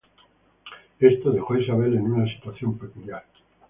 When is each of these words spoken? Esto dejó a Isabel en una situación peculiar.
Esto 0.99 1.29
dejó 1.29 1.53
a 1.53 1.59
Isabel 1.61 1.93
en 1.93 2.11
una 2.11 2.25
situación 2.35 2.75
peculiar. 2.75 3.23